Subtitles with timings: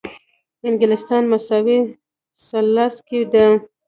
[0.67, 1.79] انګلستان مساوي
[2.47, 3.45] ثلث کې ده.